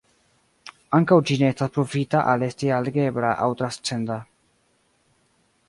Ankaŭ, 0.99 1.17
ĝi 1.31 1.37
ne 1.41 1.47
estas 1.55 1.73
pruvita 1.75 2.23
al 2.33 2.47
esti 2.47 2.71
algebra 2.79 3.35
aŭ 3.45 3.51
transcenda. 3.61 4.19